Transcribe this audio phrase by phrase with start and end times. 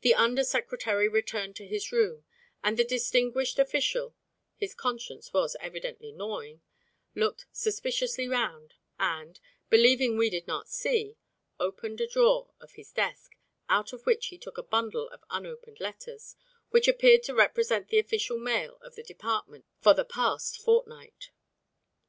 [0.00, 2.24] The Under Secretary returned to his room,
[2.64, 4.16] and the distinguished official
[4.56, 6.62] (his conscience was evidently gnawing)
[7.14, 9.38] looked suspiciously round and,
[9.70, 11.16] believing we did not see,
[11.60, 13.36] opened a drawer of his desk,
[13.68, 16.34] out of which he took a bundle of unopened letters
[16.70, 21.30] which appeared to represent the official mail of the department for the past fortnight.